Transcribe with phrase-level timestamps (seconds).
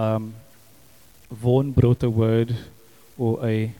[0.00, 0.32] Um,
[1.30, 2.56] Vaughan brought a word
[3.18, 3.70] or a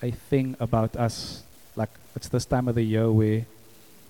[0.00, 1.42] a thing about us.
[1.76, 3.44] Like it's this time of the year where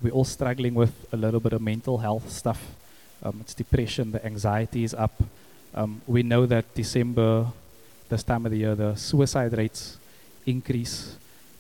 [0.01, 2.61] we're all struggling with a little bit of mental health stuff.
[3.21, 5.21] Um, it's depression, the anxiety is up.
[5.75, 7.47] Um, we know that December,
[8.09, 9.99] this time of the year, the suicide rates
[10.47, 11.17] increase,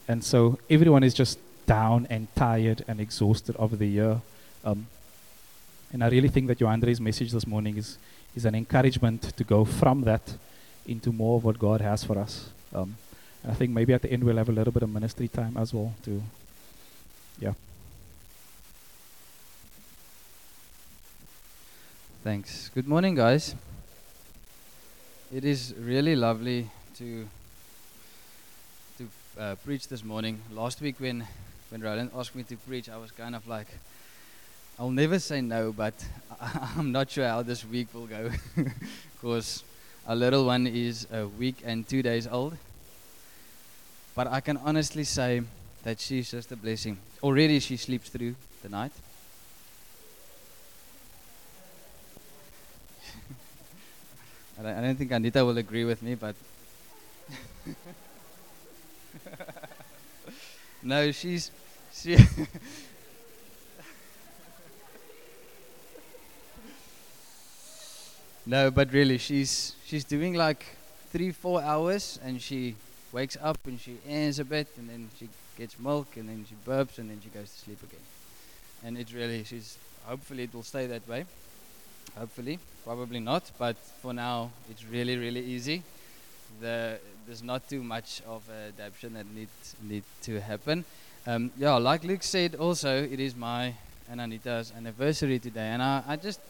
[0.07, 1.37] and so everyone is just
[1.67, 4.21] down and tired and exhausted over the year.
[4.65, 4.87] Um,
[5.93, 7.99] and I really think that Johandre's message this morning is,
[8.39, 10.23] is an encouragement to go from that
[10.87, 12.51] into more of what God has for us.
[12.73, 12.97] Um,
[13.45, 15.75] I think maybe at the end we'll have a little bit of ministry time as
[15.75, 16.23] well to,
[17.41, 17.55] yeah.
[22.23, 22.71] Thanks.
[22.75, 23.57] Good morning, guys.
[25.35, 27.27] It is really lovely to
[28.99, 29.09] to
[29.41, 30.41] uh, preach this morning.
[30.53, 31.27] Last week, when
[31.71, 33.69] when Roland asked me to preach, I was kind of like,
[34.81, 35.93] I'll never say no, but
[36.77, 38.31] I'm not sure how this week will go,
[39.21, 39.65] because
[40.07, 42.57] our little one is a week and two days old.
[44.15, 45.43] But I can honestly say
[45.83, 46.97] that she's just a blessing.
[47.25, 48.93] Already, she sleeps through the night.
[54.61, 56.37] I don't, think Anita will agree with me, but
[60.85, 61.51] no, she's
[61.93, 62.17] she.
[68.49, 70.65] No, but really, she's she's doing like
[71.13, 72.75] three, four hours, and she
[73.13, 76.55] wakes up and she ends a bit, and then she gets milk, and then she
[76.67, 78.07] burps, and then she goes to sleep again.
[78.85, 81.27] And it really, she's hopefully it will stay that way.
[82.17, 85.83] Hopefully, probably not, but for now, it's really, really easy.
[86.63, 89.49] The, there's not too much of adaptation that need
[89.83, 90.87] need to happen.
[91.27, 93.75] Um, yeah, like Luke said, also it is my
[94.11, 96.41] and Anita's anniversary today, and I, I just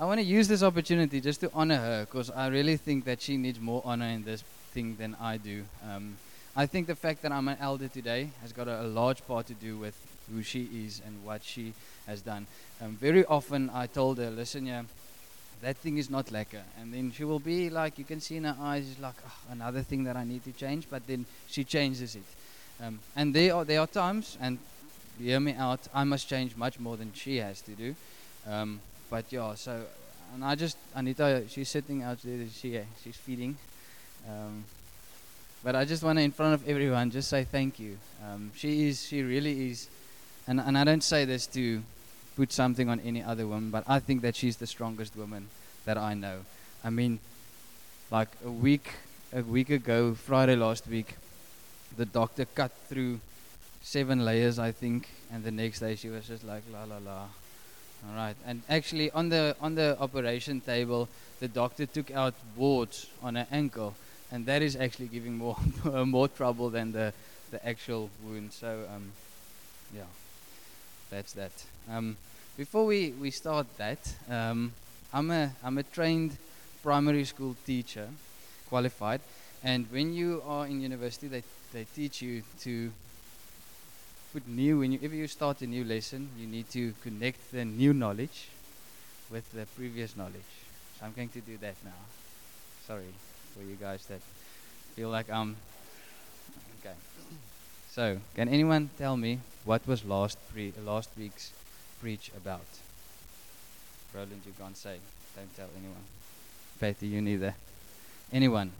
[0.00, 3.22] I want to use this opportunity just to honor her because I really think that
[3.22, 4.42] she needs more honor in this
[4.72, 5.62] thing than I do.
[5.88, 6.16] Um,
[6.56, 9.46] I think the fact that I'm an elder today has got a, a, large part
[9.46, 9.94] to do with
[10.28, 11.74] who she is and what she
[12.08, 12.48] has done.
[12.82, 14.82] Um, very often I told her, listen, yeah,
[15.62, 16.62] that thing is not lekker.
[16.80, 19.52] And then she will be like, you can see in her eyes, she's like, oh,
[19.52, 20.88] another thing that I need to change.
[20.90, 22.84] But then she changes it.
[22.84, 24.58] Um, and there are, there are times, and
[25.20, 27.94] hear me out, I must change much more than she has to do.
[28.48, 28.80] Um,
[29.10, 29.82] but yeah, so,
[30.34, 33.56] and I just, Anita, she's sitting out there, she, she's feeding.
[34.28, 34.64] Um,
[35.62, 37.96] but I just want to, in front of everyone, just say thank you.
[38.24, 39.88] Um, she is, she really is,
[40.46, 41.82] and, and I don't say this to
[42.36, 45.48] put something on any other woman, but I think that she's the strongest woman
[45.84, 46.40] that I know.
[46.82, 47.18] I mean,
[48.10, 48.92] like a week,
[49.32, 51.16] a week ago, Friday last week,
[51.96, 53.20] the doctor cut through
[53.82, 57.26] seven layers, I think, and the next day she was just like la la la.
[58.08, 61.08] All right, and actually on the on the operation table,
[61.40, 63.94] the doctor took out boards on her ankle,
[64.30, 65.56] and that is actually giving more
[66.04, 67.12] more trouble than the
[67.50, 68.52] the actual wound.
[68.52, 69.12] So um,
[69.94, 70.10] yeah,
[71.10, 71.52] that's that.
[71.90, 72.16] Um,
[72.56, 74.72] before we, we start that, um,
[75.12, 76.36] I'm a I'm a trained
[76.82, 78.08] primary school teacher,
[78.68, 79.20] qualified,
[79.62, 82.92] and when you are in university, they they teach you to
[84.34, 87.64] put new when you if you start a new lesson, you need to connect the
[87.64, 88.48] new knowledge
[89.30, 90.52] with the previous knowledge.
[90.98, 92.00] So I'm going to do that now.
[92.84, 93.14] Sorry
[93.54, 94.20] for you guys that
[94.96, 95.54] feel like I'm
[96.80, 96.96] okay.
[97.92, 101.52] So, can anyone tell me what was last pre- last week's
[102.00, 102.66] preach about?
[104.12, 104.98] Roland, you can't say.
[105.36, 106.04] Don't tell anyone.
[106.80, 107.54] Patty, you neither.
[108.32, 108.72] Anyone?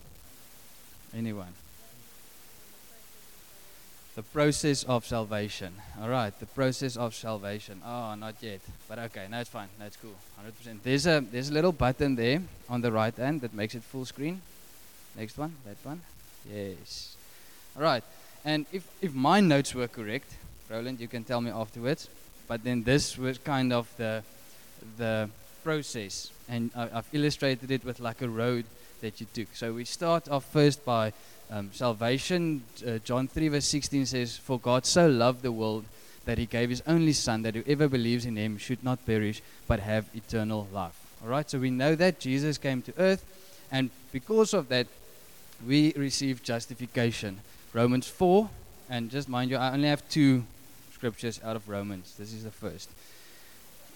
[1.14, 1.54] Anyone?
[4.14, 5.74] The process of salvation.
[6.00, 7.82] All right, the process of salvation.
[7.84, 9.68] Oh, not yet, but okay, no, it's fine.
[9.78, 10.14] No, it's cool.
[10.66, 10.78] 100%.
[10.84, 14.04] There's a there's a little button there on the right hand that makes it full
[14.04, 14.40] screen.
[15.16, 16.00] Next one, that one.
[16.48, 17.16] Yes.
[17.76, 18.04] All right.
[18.44, 20.36] And if, if my notes were correct,
[20.68, 22.08] Roland, you can tell me afterwards,
[22.46, 24.22] but then this was kind of the,
[24.98, 25.30] the
[25.62, 26.30] process.
[26.48, 28.64] And I, have illustrated it with like a road
[29.00, 29.48] that you took.
[29.54, 31.12] So we start off first by
[31.50, 32.62] um, salvation.
[32.86, 35.84] Uh, John 3, verse 16 says, For God so loved the world
[36.24, 39.80] that he gave his only Son, that whoever believes in him should not perish, but
[39.80, 40.98] have eternal life.
[41.22, 43.24] All right, so we know that Jesus came to earth,
[43.70, 44.86] and because of that,
[45.66, 47.40] we receive justification.
[47.72, 48.48] Romans 4,
[48.90, 50.44] and just mind you, I only have two
[50.92, 52.14] scriptures out of Romans.
[52.18, 52.90] This is the first.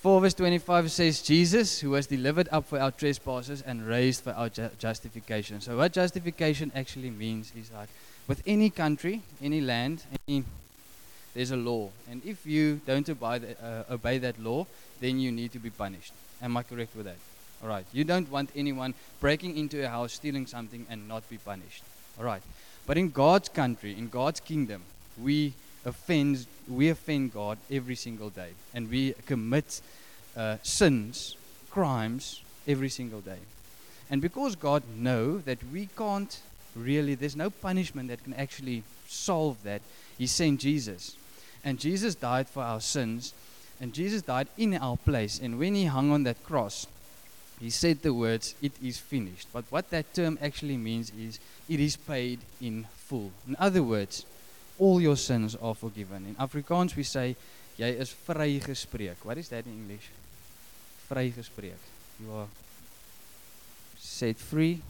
[0.01, 4.31] 4 verse 25 says, Jesus, who was delivered up for our trespasses and raised for
[4.31, 5.61] our ju- justification.
[5.61, 7.89] So, what justification actually means is like
[8.29, 10.45] with any country, any land, any,
[11.35, 11.89] there's a law.
[12.09, 14.67] And if you don't the, uh, obey that law,
[15.01, 16.13] then you need to be punished.
[16.41, 17.17] Am I correct with that?
[17.61, 17.85] All right.
[17.93, 21.83] You don't want anyone breaking into a house, stealing something, and not be punished.
[22.21, 22.43] All right.
[22.87, 24.83] But in God's country, in God's kingdom,
[25.21, 25.55] we
[25.89, 29.81] offend, we offend God every single day, and we commit
[30.37, 31.37] uh, sins,
[31.71, 33.39] crimes every single day.
[34.11, 36.41] And because God know that we can't
[36.77, 39.83] really, there's no punishment that can actually solve that.
[40.17, 41.17] He sent Jesus,
[41.65, 43.35] and Jesus died for our sins,
[43.81, 45.41] and Jesus died in our place.
[45.41, 46.87] And when he hung on that cross,
[47.61, 51.39] he said the words, "It is finished." But what that term actually means is,
[51.69, 53.33] it is paid in full.
[53.47, 54.25] In other words,
[54.79, 56.27] all your sins are forgiven.
[56.27, 57.37] In Afrikaans we say,
[57.77, 59.17] jy is vrygespreek.
[59.23, 60.11] What is that in English?
[61.11, 61.81] Vrygespreek.
[62.21, 62.47] You are
[63.99, 64.81] set free.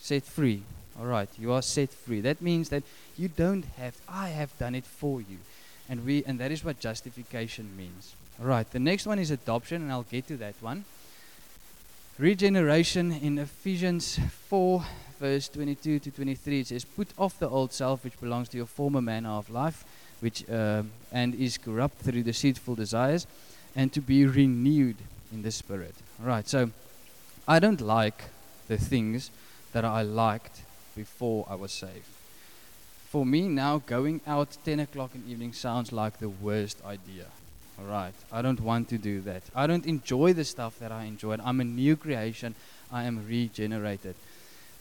[0.00, 0.62] Set free.
[0.98, 2.20] All right, you are set free.
[2.20, 2.82] That means that
[3.16, 5.38] you don't have I have done it for you.
[5.88, 8.14] And we and that is what justification means.
[8.40, 10.84] All right, the next one is adoption and I'll get to that one.
[12.18, 14.18] Regeneration in Ephesians
[14.48, 14.84] 4
[15.22, 18.66] verse 22 to 23 it says put off the old self which belongs to your
[18.66, 19.84] former manner of life
[20.22, 20.82] which uh,
[21.12, 23.26] and is corrupt through deceitful desires
[23.74, 24.96] and to be renewed
[25.32, 25.94] in the spirit.
[26.20, 26.70] Right, so
[27.48, 28.24] I don't like
[28.68, 29.30] the things
[29.72, 30.62] that I liked
[30.94, 32.06] before I was saved.
[33.08, 37.26] For me now, going out 10 o'clock in the evening sounds like the worst idea.
[37.78, 39.42] All right, I don't want to do that.
[39.54, 41.40] I don't enjoy the stuff that I enjoyed.
[41.42, 42.54] I'm a new creation.
[42.92, 44.14] I am regenerated.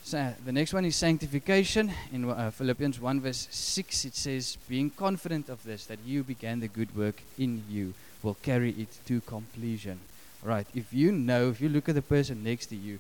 [0.09, 1.92] The next one is sanctification.
[2.12, 6.59] In uh, Philippians 1 verse 6, it says, Being confident of this, that you began
[6.59, 7.94] the good work in you,
[8.24, 10.00] will carry it to completion.
[10.44, 10.68] Right.
[10.74, 13.00] If you know, if you look at the person next to you,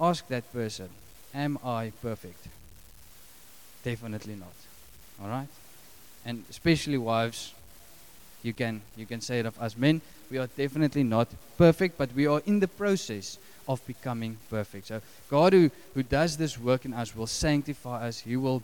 [0.00, 0.88] ask that person,
[1.34, 2.46] Am I perfect?
[3.82, 4.54] Definitely not.
[5.20, 5.48] All right?
[6.24, 7.52] And especially wives,
[8.44, 10.00] you can you can say it of us men,
[10.30, 14.88] we are definitely not perfect, but we are in the process of becoming perfect.
[14.88, 15.00] So
[15.30, 18.20] God who, who does this work in us will sanctify us.
[18.20, 18.62] He will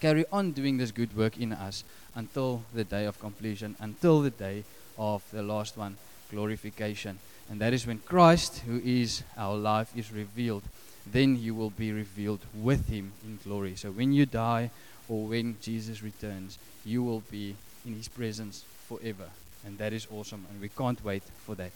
[0.00, 1.84] carry on doing this good work in us
[2.14, 4.64] until the day of completion, until the day
[4.98, 5.96] of the last one,
[6.30, 7.18] glorification.
[7.50, 10.62] And that is when Christ, who is our life, is revealed.
[11.06, 13.76] Then you will be revealed with him in glory.
[13.76, 14.70] So when you die
[15.08, 19.28] or when Jesus returns, you will be in his presence forever.
[19.66, 20.44] And that is awesome.
[20.50, 21.72] And we can't wait for that.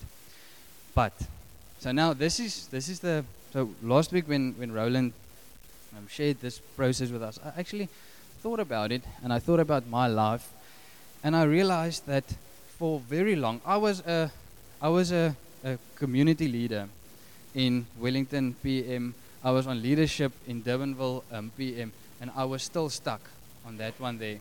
[0.95, 1.13] But
[1.79, 5.13] so now this is this is the so last week when when Roland
[5.97, 7.89] um, shared this process with us, I actually
[8.43, 10.49] thought about it and I thought about my life,
[11.23, 12.25] and I realized that
[12.79, 14.31] for very long I was a
[14.83, 15.35] I was a,
[15.65, 16.89] a community leader
[17.55, 19.15] in Wellington PM.
[19.45, 23.21] I was on leadership in Durbanville um, PM, and I was still stuck
[23.65, 24.39] on that one there,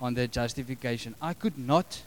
[0.00, 1.14] on the justification.
[1.20, 2.02] I could not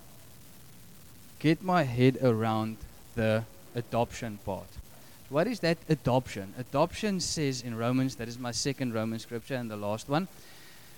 [1.39, 2.77] get my head around
[3.15, 3.43] the
[3.75, 4.67] adoption part.
[5.29, 6.53] What is that adoption?
[6.57, 10.27] Adoption says in Romans, that is my second Roman scripture and the last one.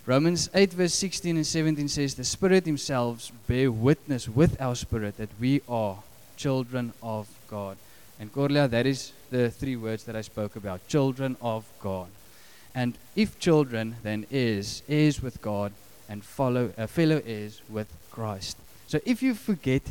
[0.06, 5.18] Romans 8, verse 16 and 17 says, The Spirit Himself bear witness with our spirit
[5.18, 5.98] that we are
[6.38, 7.78] children of God.
[8.20, 12.08] And Corlia, that is the three words that I spoke about children of God.
[12.76, 15.72] And if children, then is, is with God,
[16.10, 18.58] and follow, uh, fellow is with Christ.
[18.88, 19.84] So if you forget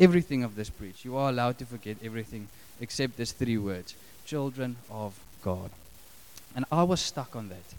[0.00, 1.04] everything of this preach.
[1.04, 2.48] You are allowed to forget everything
[2.80, 3.94] except these three words
[4.24, 5.70] children of God.
[6.56, 7.74] And I was stuck on that.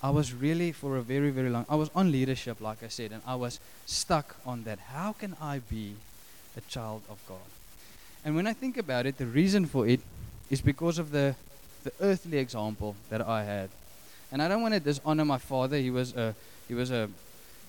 [0.00, 3.10] I was really, for a very, very long, I was on leadership, like I said,
[3.10, 4.78] and I was stuck on that.
[4.78, 5.94] How can I be
[6.56, 7.48] a child of God?
[8.24, 10.00] And when I think about it, the reason for it
[10.50, 11.34] is because of the,
[11.82, 13.70] the earthly example that I had.
[14.30, 15.78] And I don't want to dishonor my father.
[15.78, 16.36] He was a,
[16.68, 17.08] he was a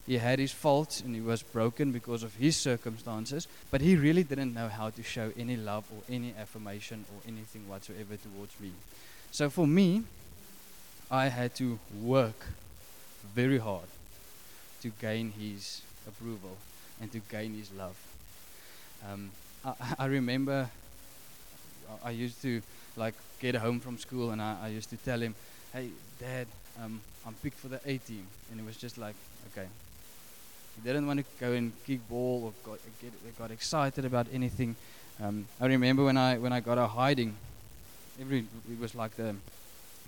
[0.09, 4.23] he had his faults and he was broken because of his circumstances, but he really
[4.23, 8.71] didn't know how to show any love or any affirmation or anything whatsoever towards me.
[9.31, 10.01] So for me,
[11.11, 12.47] I had to work
[13.35, 13.85] very hard
[14.81, 16.57] to gain his approval
[16.99, 17.95] and to gain his love.
[19.07, 19.29] Um,
[19.63, 20.71] I, I, remember
[22.03, 22.63] I used to
[22.97, 25.35] like get home from school and I, I used to tell him,
[25.71, 25.89] "Hey,
[26.19, 26.47] Dad,
[26.83, 29.15] um, I'm picked for the A team," and he was just like,
[29.51, 29.67] "Okay,
[30.81, 34.75] he didn't want to go and kick ball or got, get, got excited about anything.
[35.21, 37.35] Um, I remember when I when I got a hiding,
[38.21, 38.39] every
[38.71, 39.35] it was like the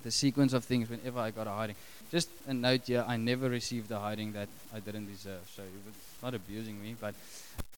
[0.02, 0.88] the sequence of things.
[0.88, 1.76] Whenever I got a hiding,
[2.10, 5.42] just a note here: I never received a hiding that I didn't deserve.
[5.54, 7.14] So it was not abusing me, but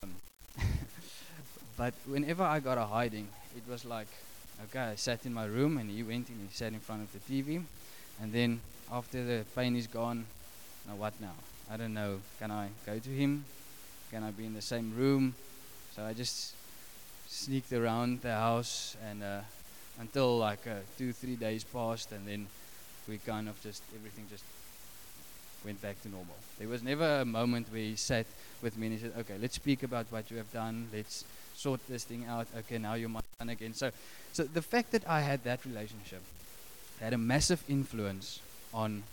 [0.03, 0.15] um,
[1.77, 4.09] but whenever I got a hiding, it was like
[4.67, 7.13] okay, I sat in my room and he went and he sat in front of
[7.13, 7.63] the TV,
[8.23, 8.61] and then
[8.93, 10.27] after the pain is gone,
[10.87, 11.35] now what now?
[11.71, 13.45] I don't know, can I go to him?
[14.11, 15.35] Can I be in the same room?
[15.97, 16.55] So I just
[17.29, 19.41] sneaked around the house and uh,
[20.01, 22.47] until like uh, two, three days passed, and then
[23.09, 24.45] we kind of just everything just
[25.65, 26.37] went back to normal.
[26.59, 28.27] There was never a moment where he sat
[28.63, 30.89] with me and he said, "Okay, let's speak about what you have done.
[30.93, 32.47] Let's sort this thing out.
[32.59, 33.91] Okay, now you're my son again." So,
[34.33, 36.23] so the fact that I had that relationship
[37.01, 38.41] had a massive influence
[38.73, 39.05] on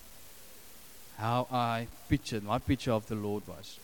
[1.21, 3.77] how I pictured my picture of the Lord was.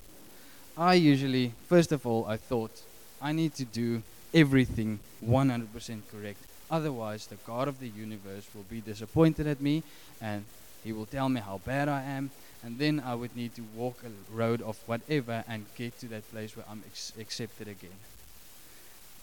[0.76, 2.82] I usually, first of all, I thought
[3.22, 4.02] I need to do
[4.34, 6.40] everything 100% correct.
[6.70, 9.84] Otherwise, the God of the universe will be disappointed at me
[10.20, 10.46] and
[10.84, 12.32] he will tell me how bad I am.
[12.64, 16.30] And then I would need to walk a road of whatever and get to that
[16.32, 18.00] place where I'm ex- accepted again.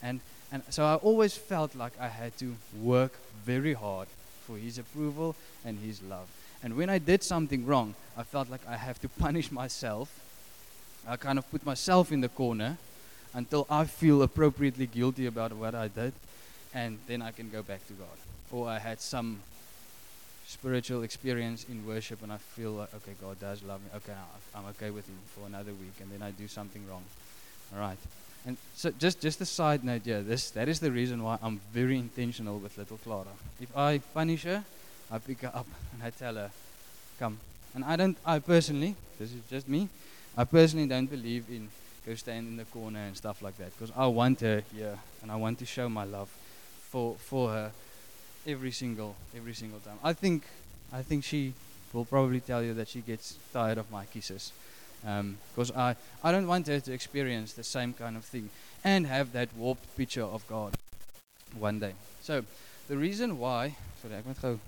[0.00, 0.20] And,
[0.52, 3.12] and so I always felt like I had to work
[3.44, 4.06] very hard
[4.46, 6.28] for his approval and his love.
[6.64, 10.08] And when I did something wrong, I felt like I have to punish myself.
[11.06, 12.78] I kind of put myself in the corner
[13.34, 16.14] until I feel appropriately guilty about what I did,
[16.72, 18.16] and then I can go back to God.
[18.50, 19.40] Or I had some
[20.46, 23.90] spiritual experience in worship, and I feel like, okay, God does love me.
[23.96, 24.14] Okay,
[24.54, 27.02] I'm okay with Him for another week, and then I do something wrong.
[27.74, 27.98] All right.
[28.46, 31.60] And so, just just a side note, yeah, this that is the reason why I'm
[31.72, 33.34] very intentional with little Clara.
[33.60, 34.64] If I punish her,
[35.14, 36.50] I pick her up and I tell her,
[37.20, 37.38] "Come."
[37.74, 38.16] And I don't.
[38.26, 39.88] I personally, this is just me.
[40.36, 41.68] I personally don't believe in
[42.04, 45.30] go stand in the corner and stuff like that because I want her here and
[45.30, 46.28] I want to show my love
[46.90, 47.70] for for her
[48.44, 49.98] every single every single time.
[50.02, 50.42] I think
[50.92, 51.54] I think she
[51.92, 54.52] will probably tell you that she gets tired of my kisses
[55.00, 58.50] because um, I I don't want her to experience the same kind of thing
[58.82, 60.74] and have that warped picture of God
[61.56, 61.94] one day.
[62.20, 62.44] So
[62.88, 64.58] the reason why sorry ek moet gou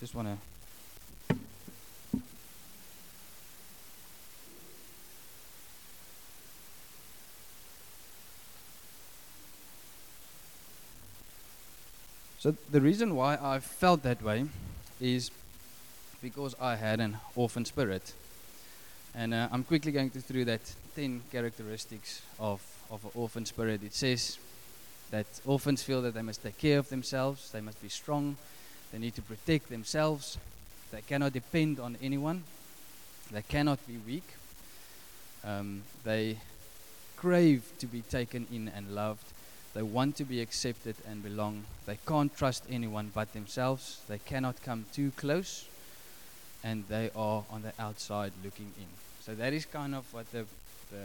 [0.00, 0.36] just want to
[12.38, 14.46] So the reason why I felt that way
[15.00, 15.32] is
[16.22, 18.12] because I had an orphan spirit.
[19.12, 20.60] And uh, I'm quickly going to through that
[20.94, 23.82] 10 characteristics of, of an orphan spirit.
[23.82, 24.38] It says
[25.10, 28.36] that orphans feel that they must take care of themselves, they must be strong,
[28.92, 30.38] they need to protect themselves,
[30.90, 32.44] they cannot depend on anyone,
[33.30, 34.34] they cannot be weak,
[35.44, 36.38] um, they
[37.16, 39.24] crave to be taken in and loved,
[39.74, 41.64] they want to be accepted and belong.
[41.86, 44.00] They can't trust anyone but themselves.
[44.08, 45.66] They cannot come too close.
[46.64, 48.86] And they are on the outside looking in.
[49.20, 50.46] So that is kind of what the,
[50.90, 51.04] the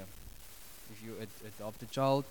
[0.91, 2.25] if you ad- adopt a child,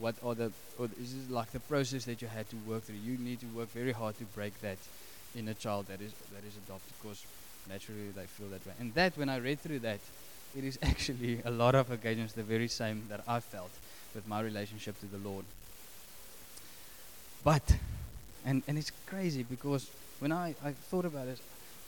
[0.00, 2.96] what are the, or this is like the process that you had to work through.
[2.96, 4.78] You need to work very hard to break that
[5.34, 7.24] in a child that is that is adopted because
[7.68, 8.72] naturally they feel that way.
[8.80, 10.00] And that, when I read through that,
[10.56, 13.70] it is actually a lot of occasions the very same that I felt
[14.14, 15.44] with my relationship to the Lord.
[17.44, 17.76] But,
[18.44, 19.88] and, and it's crazy because
[20.18, 21.38] when I, I thought about it,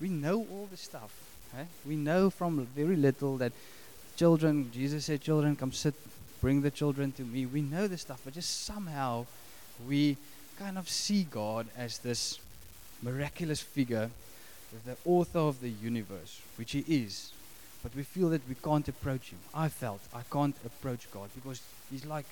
[0.00, 1.12] we know all this stuff.
[1.59, 1.64] Eh?
[1.87, 3.52] We know from very little that
[4.16, 5.95] children, Jesus said, children, come sit,
[6.43, 7.47] bring the children to me.
[7.47, 9.25] We know this stuff, but just somehow
[9.89, 10.19] we
[10.59, 12.39] kind of see God as this
[13.01, 14.11] miraculous figure,
[14.85, 17.33] the author of the universe, which He is.
[17.83, 19.39] But we feel that we can't approach Him.
[19.55, 22.27] I felt I can't approach God because He's like,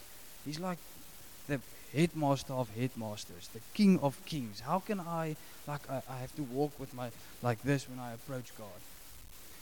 [0.44, 0.78] He's like
[1.46, 1.60] the
[1.94, 4.60] headmaster of headmasters, the king of kings.
[4.60, 5.36] How can I,
[5.66, 7.10] like, I, I have to walk with my,
[7.42, 8.80] like this when I approach God?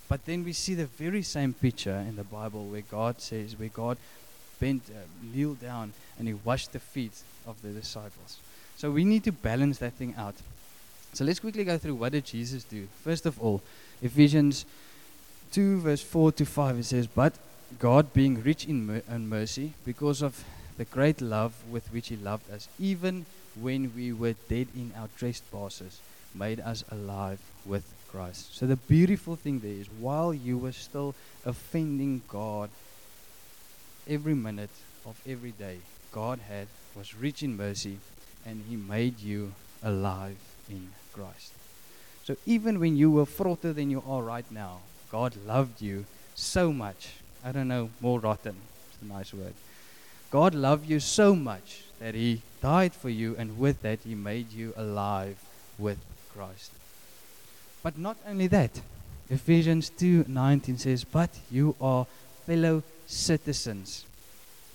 [0.09, 3.69] But then we see the very same picture in the Bible where God says, where
[3.69, 3.99] God
[4.61, 8.39] bent, uh, down, and he washed the feet of the disciples.
[8.77, 10.35] So we need to balance that thing out.
[11.13, 12.87] So let's quickly go through what did Jesus do.
[13.03, 13.63] First of all,
[14.03, 14.67] Ephesians
[15.53, 17.35] 2 verse 4 to 5 it says, But
[17.79, 20.45] God being rich in, mer- in mercy, because of
[20.77, 23.27] the great love with which He loved us, even
[23.61, 26.01] when we were dead in our trespasses,
[26.35, 28.57] made us alive with Christ.
[28.57, 32.71] So the beautiful thing there is, while you were still offending God
[34.09, 34.71] every minute
[35.05, 35.79] of every day,
[36.13, 37.99] God had was rich in mercy,
[38.45, 40.37] and He made you alive
[40.69, 41.53] in Christ.
[42.25, 46.73] So even when you were frotter than you are right now, God loved you so
[46.73, 47.11] much.
[47.45, 48.57] I don't know, more rotten.
[48.91, 49.55] It's a nice word.
[50.31, 54.53] God loved you so much that He died for you, and with that, He made
[54.53, 55.39] you alive
[55.79, 55.99] with
[56.35, 56.73] Christ.
[57.83, 58.81] But not only that,
[59.31, 62.07] Ephesians 2:19 says, "But you are
[62.47, 64.05] fellow citizens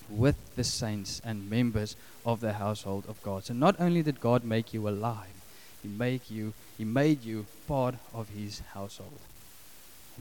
[0.09, 4.43] with the saints and members of the household of God." So not only did God
[4.43, 5.35] make you alive,
[5.81, 9.19] He make you He made you part of His household.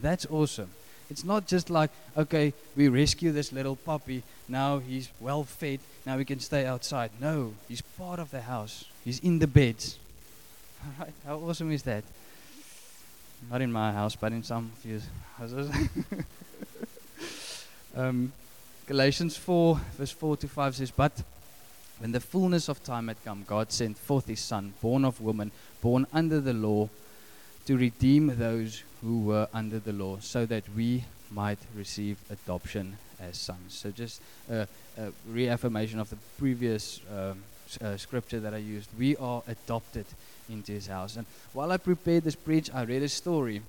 [0.00, 0.70] That's awesome.
[1.10, 6.16] it's not just like, okay, we rescue this little puppy, now he's well fed, now
[6.16, 7.10] we can stay outside.
[7.20, 9.98] No, he's part of the house, he's in the beds.
[10.84, 12.04] All right, how awesome is that?
[13.50, 15.00] Not in my house, but in some few
[15.36, 15.70] houses.
[17.96, 18.32] um,
[18.86, 21.22] Galatians 4, verse 4 to 5 says, But
[21.98, 25.50] when the fullness of time had come, God sent forth his Son, born of woman,
[25.80, 26.88] born under the law,
[27.66, 33.36] to redeem those who were under the law, so that we might receive adoption as
[33.38, 33.74] sons.
[33.74, 34.20] So, just
[34.50, 34.66] a,
[34.98, 37.44] a reaffirmation of the previous um,
[37.80, 38.88] uh, scripture that I used.
[38.98, 40.06] We are adopted
[40.48, 41.16] into his house.
[41.16, 43.62] And while I prepared this preach, I read a story.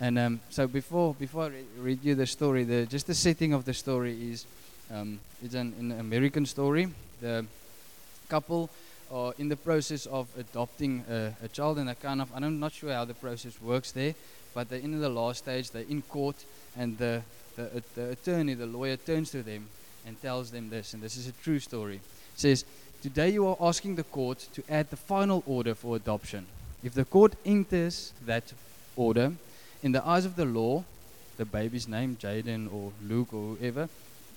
[0.00, 3.52] And um, so before before I re- read you the story, the just the setting
[3.52, 4.46] of the story is
[4.90, 6.88] um, it's an, an American story.
[7.20, 7.46] The
[8.28, 8.68] couple
[9.10, 12.72] are in the process of adopting a, a child, and I kind of I'm not
[12.72, 14.14] sure how the process works there,
[14.54, 15.70] but they're in the last stage.
[15.70, 16.36] They're in court,
[16.76, 17.22] and the
[17.56, 19.66] the, uh, the attorney, the lawyer, turns to them
[20.06, 21.96] and tells them this, and this is a true story.
[21.96, 22.00] It
[22.34, 22.64] says,
[23.02, 26.46] Today you are asking the court to add the final order for adoption.
[26.84, 28.52] If the court enters that
[28.96, 29.32] order,
[29.82, 30.84] in the eyes of the law,
[31.36, 33.88] the baby's name, Jaden or Luke or whoever,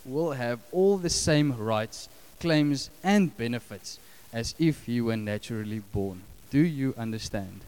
[0.06, 2.10] will have all the same rights,
[2.40, 4.00] claims, and benefits
[4.34, 6.22] as if he were naturally born.
[6.52, 7.62] Do you understand?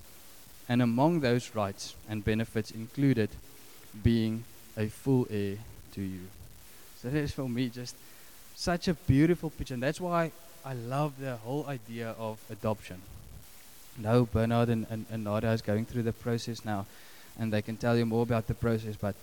[0.70, 3.30] And among those rights and benefits included
[4.04, 4.44] being
[4.76, 5.58] a full heir
[5.94, 6.28] to you.
[7.02, 7.96] So that is for me just
[8.56, 9.76] such a beautiful picture.
[9.76, 10.32] And that's why
[10.66, 13.02] I love the whole idea of adoption.
[13.98, 16.86] Now Bernard and, and, and Nada is going through the process now,
[17.38, 19.16] and they can tell you more about the process, but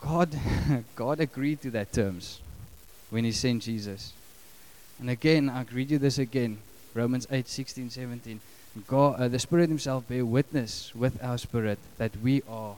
[0.00, 0.38] God,
[0.96, 2.40] God agreed to that terms
[3.10, 4.12] when He sent Jesus.
[4.98, 6.58] And again, I read you this again
[6.94, 8.40] Romans 8 16, 17.
[8.86, 12.76] God, uh, the Spirit Himself bear witness with our spirit that we are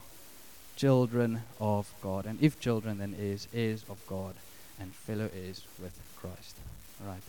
[0.76, 2.26] children of God.
[2.26, 4.34] And if children, then heirs, heirs of God,
[4.80, 6.56] and fellow heirs with Christ.
[7.00, 7.22] All right.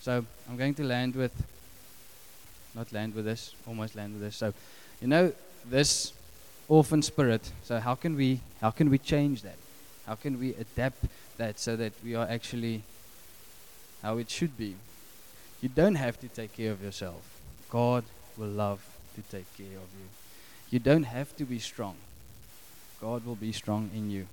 [0.00, 1.32] So I'm going to land with,
[2.74, 4.36] not land with this, almost land with this.
[4.36, 4.52] So,
[5.00, 5.32] you know,
[5.70, 6.12] this
[6.68, 7.50] orphan spirit.
[7.62, 9.56] So how can we how can we change that?
[10.06, 11.04] How can we adapt
[11.38, 12.82] that so that we are actually
[14.02, 14.76] how it should be?
[15.60, 17.22] You don't have to take care of yourself.
[17.70, 18.04] God
[18.36, 20.08] will love to take care of you.
[20.70, 21.96] You don't have to be strong.
[23.00, 24.26] God will be strong in you.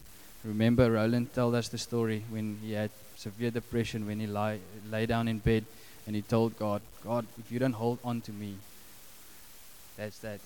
[0.44, 5.06] Remember, Roland told us the story when he had severe depression, when he lie, lay
[5.06, 5.65] down in bed
[6.08, 8.56] and he told God, God, if you don't hold on to me,
[9.98, 10.39] that's that.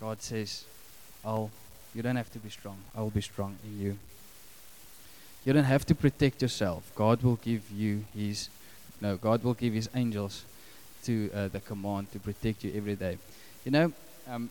[0.00, 0.64] God says,
[1.24, 1.50] I'll,
[1.94, 2.78] you don't have to be strong.
[2.96, 3.98] I will be strong in you.
[5.44, 6.90] You don't have to protect yourself.
[6.94, 8.48] God will give you His,
[9.00, 10.44] no, God will give His angels
[11.04, 13.18] to uh, the command to protect you every day.
[13.64, 13.92] You know,
[14.28, 14.50] um,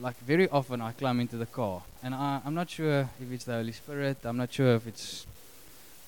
[0.00, 3.44] like very often I climb into the car and I, I'm not sure if it's
[3.44, 5.26] the Holy Spirit, I'm not sure if it's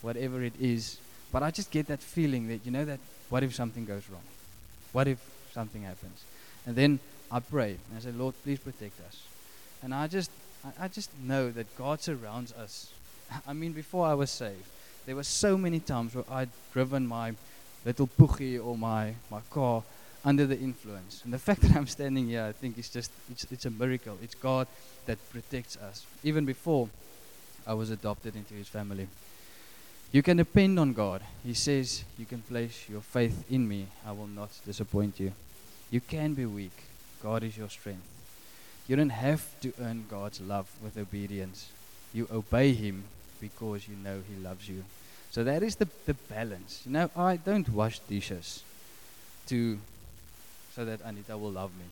[0.02, 0.98] whatever it is,
[1.32, 4.22] but I just get that feeling that, you know, that what if something goes wrong?
[4.92, 5.18] What if
[5.52, 6.24] something happens?
[6.66, 9.22] And then I pray and I say, Lord, please protect us.
[9.82, 10.30] And I just,
[10.80, 12.92] I, just know that God surrounds us.
[13.46, 14.64] I mean, before I was saved,
[15.06, 17.34] there were so many times where I'd driven my
[17.84, 19.82] little puchi or my, my car
[20.24, 21.22] under the influence.
[21.24, 24.18] And the fact that I'm standing here, I think is just, it's, it's a miracle.
[24.22, 24.66] It's God
[25.06, 26.04] that protects us.
[26.24, 26.88] Even before
[27.66, 29.08] I was adopted into his family.
[30.10, 31.20] You can depend on God.
[31.44, 33.88] He says, You can place your faith in me.
[34.06, 35.32] I will not disappoint you.
[35.90, 36.84] You can be weak.
[37.22, 38.06] God is your strength.
[38.86, 41.68] You don't have to earn God's love with obedience.
[42.14, 43.04] You obey Him
[43.40, 44.84] because you know He loves you.
[45.30, 46.82] So that is the, the balance.
[46.86, 48.62] You know, I don't wash dishes
[49.48, 49.78] to
[50.74, 51.84] so that Anita will love me.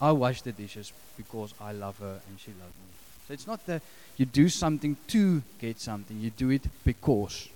[0.00, 2.92] I wash the dishes because I love her and she loves me.
[3.28, 3.82] So it's not that
[4.16, 7.48] you do something to get something, you do it because.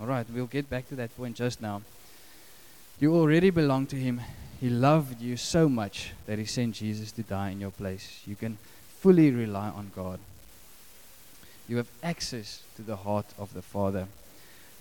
[0.00, 1.82] All right, we'll get back to that point just now.
[3.00, 4.20] You already belong to Him.
[4.62, 8.22] He loved you so much that He sent Jesus to die in your place.
[8.24, 8.58] You can
[9.00, 10.20] fully rely on God.
[11.68, 14.06] You have access to the heart of the Father,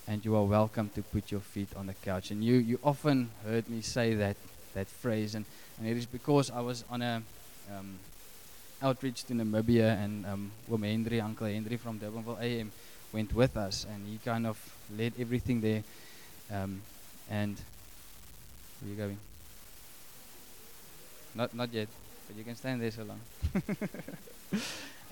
[0.08, 2.30] and you are welcome to put your feet on the couch.
[2.30, 4.38] And you, you often heard me say that
[4.76, 5.46] that phrase, and,
[5.80, 7.24] and it is because I was on a
[7.76, 7.98] um,
[8.84, 12.72] outreach to Namibia, and um, Uncle Henry from Durbanville AM,
[13.12, 14.60] went with us, and he kind of
[14.96, 15.84] led everything there.
[16.52, 16.84] Um,
[17.32, 17.56] and
[18.80, 19.31] where are you going?
[21.36, 21.88] Not not yet,
[22.28, 23.20] but you can stand there so long.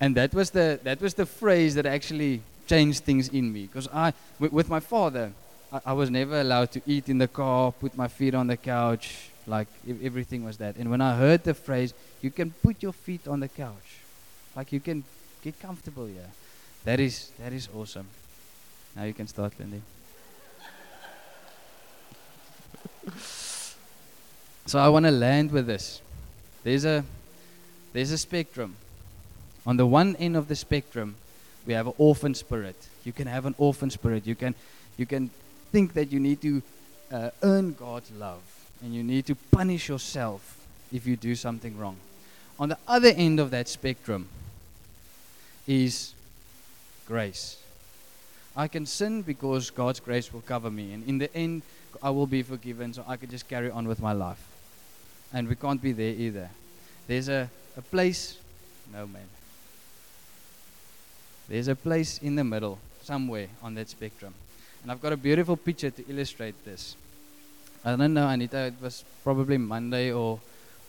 [0.00, 3.88] and that was the that was the phrase that actually changed things in me, because
[3.92, 5.32] I w- with my father.
[5.72, 8.56] I, I was never allowed to eat in the car, put my feet on the
[8.56, 9.68] couch, like
[10.02, 10.76] everything was that.
[10.76, 14.00] And when I heard the phrase, you can put your feet on the couch,
[14.56, 15.04] like you can
[15.42, 16.30] get comfortable here.
[16.84, 18.06] That is that is awesome.
[18.96, 19.82] Now you can start, Lindy.
[24.66, 26.00] so I want to land with this.
[26.62, 27.04] There's a
[27.92, 28.76] there's a spectrum.
[29.66, 31.16] On the one end of the spectrum,
[31.66, 32.76] we have an orphan spirit.
[33.04, 34.26] You can have an orphan spirit.
[34.26, 34.54] You can
[34.96, 35.30] you can
[35.72, 36.62] think that you need to
[37.12, 38.42] uh, earn God's love
[38.82, 41.96] and you need to punish yourself if you do something wrong.
[42.58, 44.28] On the other end of that spectrum
[45.66, 46.14] is
[47.06, 47.58] grace.
[48.56, 51.62] I can sin because God's grace will cover me, and in the end,
[52.02, 54.49] I will be forgiven, so I can just carry on with my life.
[55.32, 56.50] And we can't be there either.
[57.06, 58.38] There's a, a place,
[58.92, 59.28] no man.
[61.48, 64.34] There's a place in the middle, somewhere on that spectrum.
[64.82, 66.96] And I've got a beautiful picture to illustrate this.
[67.84, 70.38] I don't know, Anita, it was probably Monday or,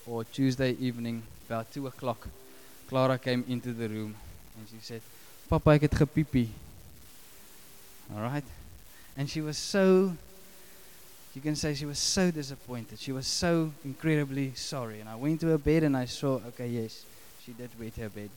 [0.06, 2.28] or Tuesday evening, about 2 o'clock.
[2.90, 4.16] Clara came into the room
[4.58, 5.02] and she said,
[5.50, 6.50] Papa, ek het gepiepie.
[8.14, 8.44] All right?
[9.18, 10.16] And she was so,
[11.34, 13.00] you can say she was so disappointed.
[13.00, 15.00] She was so incredibly sorry.
[15.00, 17.06] And I went to her bed and I saw, okay, yes,
[17.46, 18.30] she did wet her bed.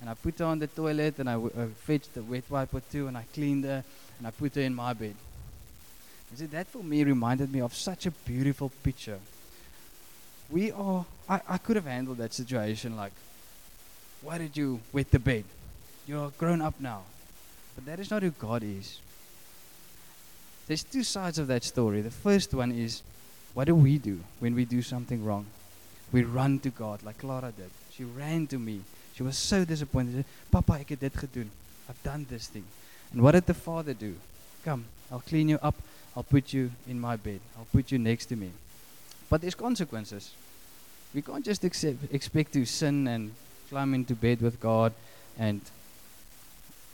[0.00, 2.74] And I put her on the toilet and I, w- I fetched the wet wipe
[2.74, 3.82] or two and I cleaned her
[4.18, 5.14] and I put her in my bed.
[6.28, 9.18] And see, that for me reminded me of such a beautiful picture.
[10.50, 13.12] We are, I, I could have handled that situation like,
[14.20, 15.44] why did you wet the bed?
[16.06, 17.02] You're grown up now.
[17.74, 19.00] But that is not who God is.
[20.66, 22.00] There's two sides of that story.
[22.00, 23.02] The first one is,
[23.52, 25.46] what do we do when we do something wrong?
[26.12, 27.70] We run to God like Clara did.
[27.92, 28.80] She ran to me.
[29.14, 30.10] She was so disappointed.
[30.10, 31.48] She said, Papa, ek het gedoen.
[31.88, 32.64] I've done this thing.
[33.12, 34.14] And what did the father do?
[34.64, 35.74] Come, I'll clean you up.
[36.16, 37.40] I'll put you in my bed.
[37.58, 38.50] I'll put you next to me.
[39.28, 40.32] But there's consequences.
[41.12, 43.32] We can't just accept, expect to sin and
[43.68, 44.92] climb into bed with God
[45.38, 45.60] and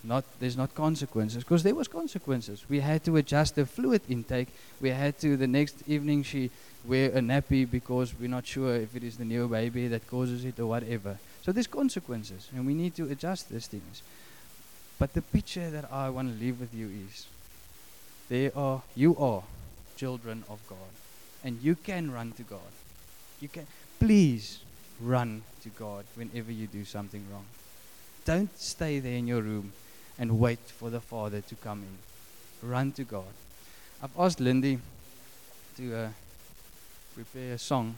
[0.03, 2.65] not there's not consequences because there was consequences.
[2.69, 4.49] We had to adjust the fluid intake.
[4.81, 6.51] We had to the next evening she
[6.85, 10.45] wear a nappy because we're not sure if it is the new baby that causes
[10.45, 11.19] it or whatever.
[11.43, 14.03] So there's consequences and we need to adjust these things.
[14.99, 17.27] But the picture that I want to leave with you is
[18.29, 19.43] there are you are
[19.97, 20.93] children of God
[21.45, 22.73] and you can run to God.
[23.41, 23.67] You can
[23.99, 24.61] please
[25.01, 27.45] run to God whenever you do something wrong.
[28.25, 29.73] Don't stay there in your room
[30.21, 32.69] and wait for the Father to come in.
[32.71, 33.33] Run to God.
[34.03, 34.79] I've asked Lindy
[35.77, 36.09] to uh,
[37.15, 37.97] prepare a song,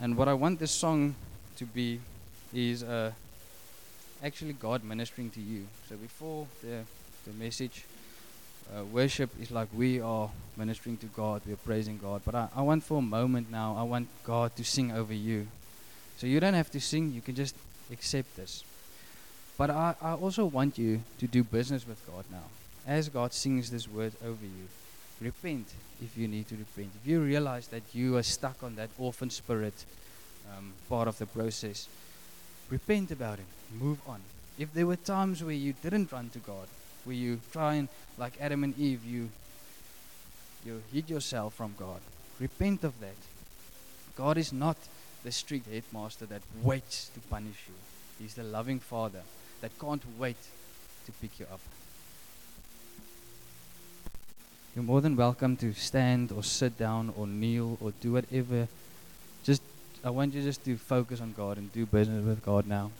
[0.00, 1.14] and what I want this song
[1.56, 2.00] to be
[2.52, 3.12] is uh,
[4.22, 5.66] actually God ministering to you.
[5.88, 6.82] So before the
[7.26, 7.84] the message,
[8.74, 12.22] uh, worship is like we are ministering to God, we are praising God.
[12.24, 15.46] But I, I want for a moment now, I want God to sing over you.
[16.18, 17.54] So you don't have to sing, you can just
[17.92, 18.64] accept this.
[19.60, 22.44] But I, I also want you to do business with God now.
[22.86, 24.68] As God sings this word over you,
[25.20, 25.66] repent
[26.02, 26.88] if you need to repent.
[27.02, 29.84] If you realize that you are stuck on that orphan spirit
[30.50, 31.88] um, part of the process,
[32.70, 33.44] repent about it.
[33.78, 34.22] Move on.
[34.58, 36.66] If there were times where you didn't run to God,
[37.04, 39.28] where you try and, like Adam and Eve, you
[40.64, 42.00] you hid yourself from God,
[42.40, 43.20] repent of that.
[44.16, 44.78] God is not
[45.22, 47.74] the strict headmaster that waits to punish you.
[48.18, 49.20] He's the loving Father
[49.60, 50.36] that can't wait
[51.06, 51.60] to pick you up.
[54.74, 58.68] You're more than welcome to stand or sit down or kneel or do whatever.
[59.42, 59.62] Just,
[60.04, 62.90] I want you just to focus on God and do business with God now.